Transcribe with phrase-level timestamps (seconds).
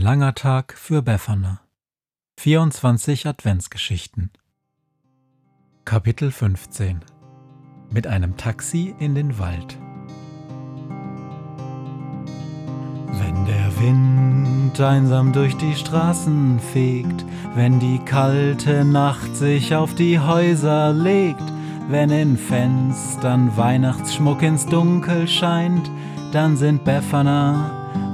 [0.00, 1.60] langer Tag für Befana.
[2.38, 4.30] 24 Adventsgeschichten.
[5.84, 7.00] Kapitel 15
[7.90, 9.76] Mit einem Taxi in den Wald.
[13.12, 20.18] Wenn der Wind einsam durch die Straßen fegt, wenn die kalte Nacht sich auf die
[20.18, 21.44] Häuser legt,
[21.90, 25.90] wenn in Fenstern Weihnachtsschmuck ins Dunkel scheint,
[26.32, 27.79] dann sind Befana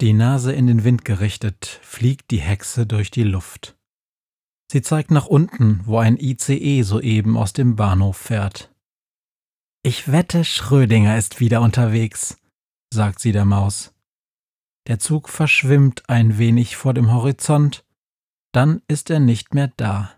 [0.00, 3.76] Die Nase in den Wind gerichtet, fliegt die Hexe durch die Luft.
[4.72, 8.72] Sie zeigt nach unten, wo ein ICE soeben aus dem Bahnhof fährt.
[9.82, 12.38] Ich wette, Schrödinger ist wieder unterwegs,
[12.90, 13.92] sagt sie der Maus.
[14.86, 17.84] Der Zug verschwimmt ein wenig vor dem Horizont,
[18.52, 20.12] dann ist er nicht mehr da.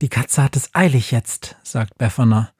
[0.00, 2.54] Die Katze hat es eilig jetzt, sagt Befana,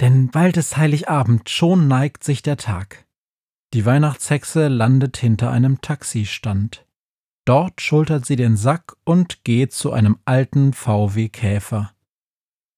[0.00, 3.06] denn bald ist Heiligabend, schon neigt sich der Tag.
[3.74, 6.84] Die Weihnachtshexe landet hinter einem Taxistand.
[7.46, 11.92] Dort schultert sie den Sack und geht zu einem alten VW Käfer.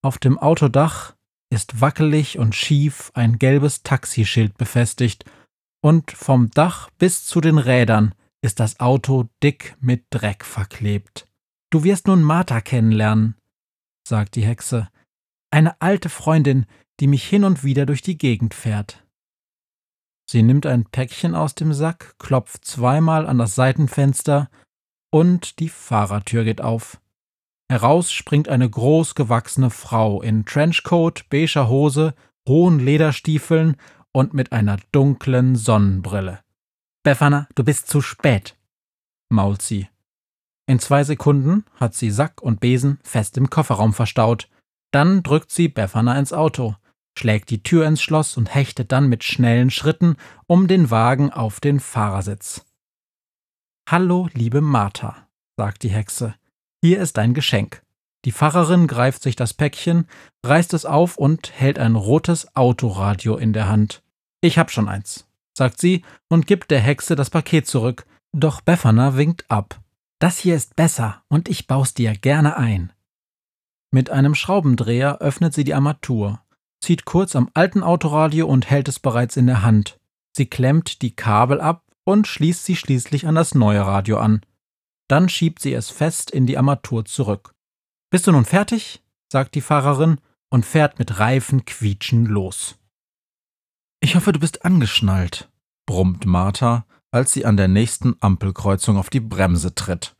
[0.02, 1.14] Auf dem Autodach
[1.50, 5.24] ist wackelig und schief ein gelbes Taxischild befestigt,
[5.82, 11.28] und vom Dach bis zu den Rädern ist das Auto dick mit Dreck verklebt.
[11.70, 13.36] Du wirst nun Martha kennenlernen,
[14.06, 14.88] sagt die Hexe,
[15.50, 16.66] eine alte Freundin,
[17.00, 19.03] die mich hin und wieder durch die Gegend fährt.
[20.26, 24.50] Sie nimmt ein Päckchen aus dem Sack, klopft zweimal an das Seitenfenster
[25.10, 27.00] und die Fahrertür geht auf.
[27.70, 32.14] Heraus springt eine großgewachsene Frau in Trenchcoat, beiger Hose,
[32.48, 33.76] hohen Lederstiefeln
[34.12, 36.40] und mit einer dunklen Sonnenbrille.
[37.02, 38.56] Befana, du bist zu spät,
[39.30, 39.88] mault sie.
[40.66, 44.48] In zwei Sekunden hat sie Sack und Besen fest im Kofferraum verstaut.
[44.90, 46.76] Dann drückt sie Befana ins Auto
[47.18, 50.16] schlägt die Tür ins Schloss und hechtet dann mit schnellen Schritten
[50.46, 52.64] um den Wagen auf den Fahrersitz.
[53.88, 56.34] Hallo, liebe Martha, sagt die Hexe,
[56.82, 57.82] hier ist dein Geschenk.
[58.24, 60.06] Die Pfarrerin greift sich das Päckchen,
[60.44, 64.02] reißt es auf und hält ein rotes Autoradio in der Hand.
[64.40, 65.26] Ich hab schon eins,
[65.56, 69.80] sagt sie und gibt der Hexe das Paket zurück, doch Befana winkt ab.
[70.18, 72.92] Das hier ist besser und ich baus dir gerne ein.
[73.90, 76.40] Mit einem Schraubendreher öffnet sie die Armatur
[76.84, 79.98] zieht kurz am alten Autoradio und hält es bereits in der Hand.
[80.36, 84.42] Sie klemmt die Kabel ab und schließt sie schließlich an das neue Radio an.
[85.08, 87.54] Dann schiebt sie es fest in die Armatur zurück.
[88.10, 89.02] Bist du nun fertig?
[89.32, 92.76] sagt die Fahrerin und fährt mit Reifen quietschen los.
[94.00, 95.50] Ich hoffe, du bist angeschnallt,
[95.86, 100.14] brummt Martha, als sie an der nächsten Ampelkreuzung auf die Bremse tritt.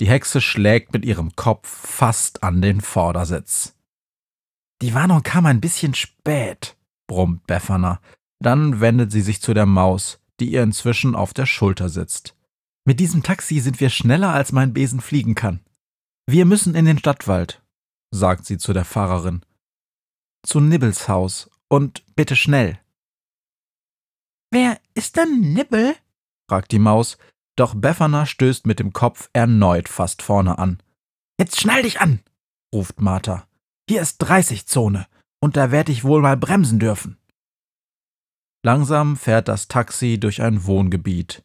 [0.00, 3.76] Die Hexe schlägt mit ihrem Kopf fast an den Vordersitz.
[4.82, 6.76] Die Warnung kam ein bisschen spät,
[7.06, 8.00] brummt Befana.
[8.40, 12.36] Dann wendet sie sich zu der Maus, die ihr inzwischen auf der Schulter sitzt.
[12.84, 15.60] Mit diesem Taxi sind wir schneller, als mein Besen fliegen kann.
[16.26, 17.62] Wir müssen in den Stadtwald,
[18.10, 19.44] sagt sie zu der Fahrerin.
[20.42, 22.78] Zu Nibbles Haus und bitte schnell.
[24.50, 25.96] Wer ist denn Nibbel?
[26.48, 27.16] fragt die Maus,
[27.56, 30.82] doch Befana stößt mit dem Kopf erneut fast vorne an.
[31.38, 32.20] Jetzt schnall dich an,
[32.72, 33.48] ruft Martha.
[33.88, 35.06] Hier ist 30 Zone
[35.42, 37.18] und da werde ich wohl mal bremsen dürfen.
[38.64, 41.44] Langsam fährt das Taxi durch ein Wohngebiet.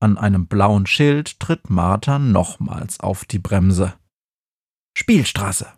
[0.00, 3.94] An einem blauen Schild tritt Martha nochmals auf die Bremse.
[4.96, 5.72] Spielstraße,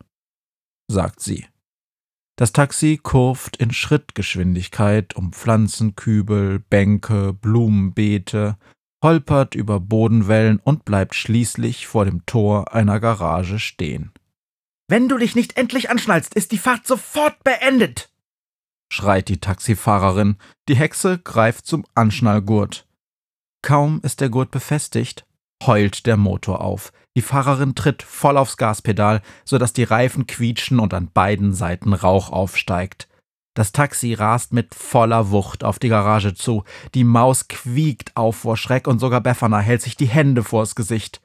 [0.90, 1.46] sagt sie.
[2.36, 8.58] Das Taxi kurft in Schrittgeschwindigkeit um Pflanzenkübel, Bänke, Blumenbeete,
[9.04, 14.12] holpert über Bodenwellen und bleibt schließlich vor dem Tor einer Garage stehen.
[14.90, 18.10] Wenn du dich nicht endlich anschnallst, ist die Fahrt sofort beendet,
[18.92, 20.36] schreit die Taxifahrerin.
[20.68, 22.88] Die Hexe greift zum Anschnallgurt.
[23.62, 25.24] Kaum ist der Gurt befestigt,
[25.64, 26.92] heult der Motor auf.
[27.16, 32.30] Die Fahrerin tritt voll aufs Gaspedal, sodass die Reifen quietschen und an beiden Seiten Rauch
[32.30, 33.06] aufsteigt.
[33.54, 36.64] Das Taxi rast mit voller Wucht auf die Garage zu.
[36.96, 41.20] Die Maus quiekt auf vor Schreck und sogar Befana hält sich die Hände vors Gesicht.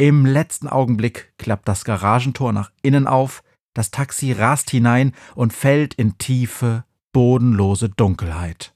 [0.00, 3.42] Im letzten Augenblick klappt das Garagentor nach innen auf,
[3.74, 8.74] das Taxi rast hinein und fällt in tiefe, bodenlose Dunkelheit.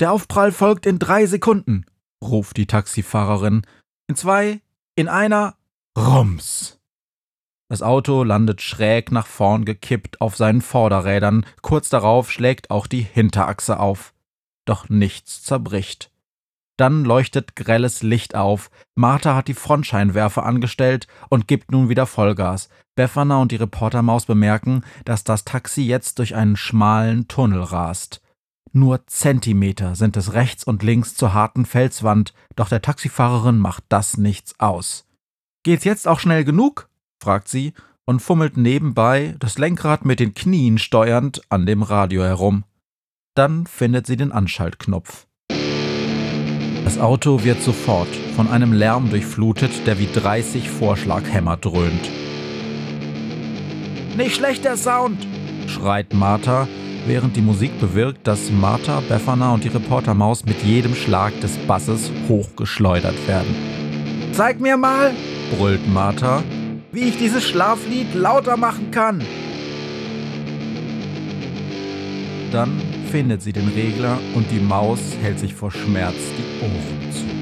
[0.00, 1.86] Der Aufprall folgt in drei Sekunden,
[2.20, 3.62] ruft die Taxifahrerin.
[4.08, 4.60] In zwei,
[4.96, 5.54] in einer,
[5.96, 6.80] Rums.
[7.68, 13.02] Das Auto landet schräg nach vorn gekippt auf seinen Vorderrädern, kurz darauf schlägt auch die
[13.02, 14.14] Hinterachse auf.
[14.64, 16.10] Doch nichts zerbricht.
[16.78, 18.70] Dann leuchtet grelles Licht auf.
[18.94, 22.68] Martha hat die Frontscheinwerfer angestellt und gibt nun wieder Vollgas.
[22.94, 28.22] Befana und die Reportermaus bemerken, dass das Taxi jetzt durch einen schmalen Tunnel rast.
[28.72, 34.16] Nur Zentimeter sind es rechts und links zur harten Felswand, doch der Taxifahrerin macht das
[34.16, 35.06] nichts aus.
[35.64, 36.88] Geht's jetzt auch schnell genug?
[37.20, 37.72] fragt sie
[38.04, 42.64] und fummelt nebenbei, das Lenkrad mit den Knien steuernd, an dem Radio herum.
[43.34, 45.27] Dann findet sie den Anschaltknopf.
[46.88, 52.10] Das Auto wird sofort von einem Lärm durchflutet, der wie 30 Vorschlaghämmer dröhnt.
[54.16, 55.18] Nicht schlechter Sound,
[55.66, 56.66] schreit Martha,
[57.06, 62.10] während die Musik bewirkt, dass Martha, Befana und die Reportermaus mit jedem Schlag des Basses
[62.26, 63.54] hochgeschleudert werden.
[64.32, 65.12] Zeig mir mal,
[65.58, 66.42] brüllt Martha,
[66.90, 69.20] wie ich dieses Schlaflied lauter machen kann.
[72.50, 77.37] Dann findet sie den Regler und die Maus hält sich vor Schmerz die Ohren zu.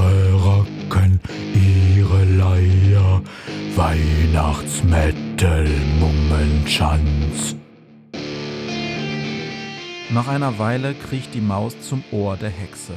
[0.00, 1.20] Vampire rocken
[1.54, 3.22] ihre Leier,
[3.76, 5.68] Weihnachtsmetal,
[5.98, 7.56] Mummenschanz.
[10.10, 12.94] Nach einer Weile kriecht die Maus zum Ohr der Hexe.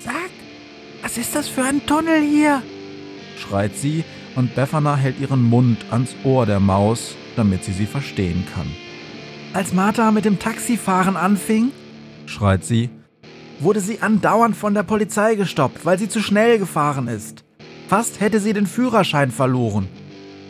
[0.00, 0.30] Sag,
[1.02, 2.62] was ist das für ein Tunnel hier?
[3.38, 8.46] schreit sie, und Befana hält ihren Mund ans Ohr der Maus, damit sie sie verstehen
[8.54, 8.66] kann.
[9.52, 11.70] Als Martha mit dem Taxifahren anfing,
[12.26, 12.90] schreit sie,
[13.60, 17.44] wurde sie andauernd von der Polizei gestoppt, weil sie zu schnell gefahren ist.
[17.88, 19.88] Fast hätte sie den Führerschein verloren.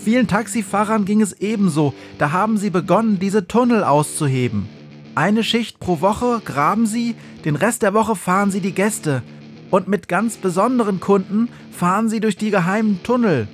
[0.00, 4.68] Vielen Taxifahrern ging es ebenso, da haben sie begonnen, diese Tunnel auszuheben.
[5.14, 7.14] Eine Schicht pro Woche graben sie,
[7.44, 9.22] den Rest der Woche fahren sie die Gäste.
[9.70, 13.48] Und mit ganz besonderen Kunden fahren sie durch die geheimen Tunnel.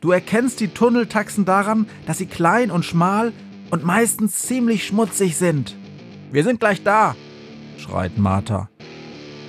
[0.00, 3.32] Du erkennst die Tunneltaxen daran, dass sie klein und schmal
[3.70, 5.74] und meistens ziemlich schmutzig sind.
[6.30, 7.16] Wir sind gleich da,
[7.78, 8.68] schreit Martha.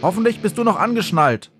[0.01, 1.51] Hoffentlich bist du noch angeschnallt.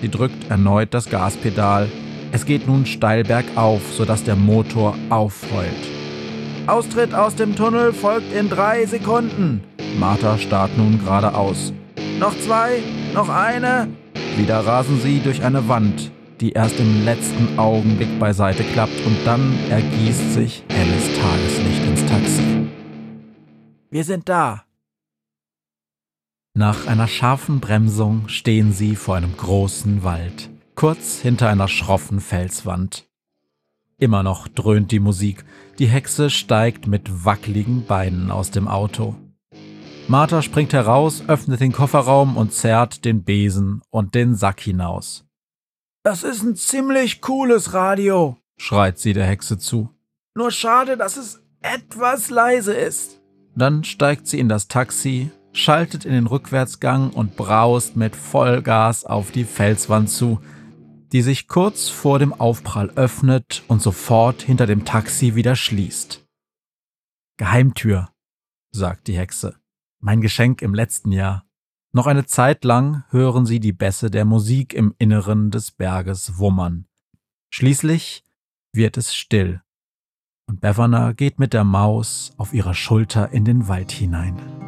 [0.00, 1.88] Sie drückt erneut das Gaspedal.
[2.32, 5.68] Es geht nun steil bergauf, sodass der Motor aufheult.
[6.66, 9.62] Austritt aus dem Tunnel folgt in drei Sekunden.
[9.98, 11.72] Martha starrt nun geradeaus.
[12.18, 12.82] Noch zwei,
[13.14, 13.88] noch eine.
[14.36, 19.56] Wieder rasen sie durch eine Wand, die erst im letzten Augenblick beiseite klappt und dann
[19.70, 22.68] ergießt sich helles Tageslicht ins Taxi.
[23.90, 24.67] Wir sind da.
[26.54, 33.08] Nach einer scharfen Bremsung stehen sie vor einem großen Wald, kurz hinter einer schroffen Felswand.
[33.96, 35.44] Immer noch dröhnt die Musik,
[35.78, 39.16] die Hexe steigt mit wackeligen Beinen aus dem Auto.
[40.08, 45.26] Martha springt heraus, öffnet den Kofferraum und zerrt den Besen und den Sack hinaus.
[46.02, 49.90] Das ist ein ziemlich cooles Radio, schreit sie der Hexe zu.
[50.34, 53.20] Nur schade, dass es etwas leise ist.
[53.54, 59.30] Dann steigt sie in das Taxi, schaltet in den Rückwärtsgang und braust mit Vollgas auf
[59.30, 60.40] die Felswand zu,
[61.12, 66.26] die sich kurz vor dem Aufprall öffnet und sofort hinter dem Taxi wieder schließt.
[67.38, 68.10] Geheimtür,
[68.70, 69.56] sagt die Hexe.
[70.00, 71.44] Mein Geschenk im letzten Jahr.
[71.92, 76.86] Noch eine Zeit lang hören sie die Bässe der Musik im Inneren des Berges wummern.
[77.50, 78.24] Schließlich
[78.72, 79.62] wird es still
[80.48, 84.67] und Bevana geht mit der Maus auf ihrer Schulter in den Wald hinein.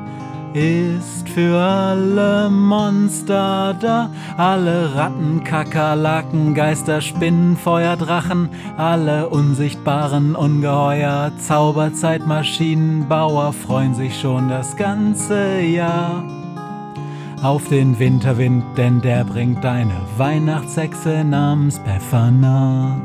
[0.53, 11.31] ist für alle Monster da, alle Ratten, Kakerlaken, Geister, Spinnen, Feuer, Drachen, alle unsichtbaren Ungeheuer,
[11.39, 16.23] Zauberzeitmaschinenbauer freuen sich schon das ganze Jahr
[17.41, 23.01] auf den Winterwind, denn der bringt eine Weihnachtshexe namens Befana.